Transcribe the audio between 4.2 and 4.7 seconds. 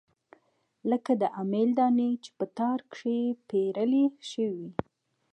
شوي وي